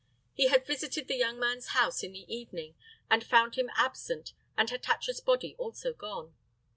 He 0.33 0.47
had 0.47 0.65
visited 0.65 1.07
the 1.07 1.15
young 1.15 1.39
man's 1.39 1.67
house 1.77 2.01
in 2.01 2.13
the 2.13 2.25
evening 2.27 2.73
and 3.07 3.23
found 3.23 3.53
him 3.53 3.69
absent 3.75 4.33
and 4.57 4.67
Hatatcha's 4.67 5.21
body 5.21 5.55
also 5.59 5.93
gone. 5.93 6.33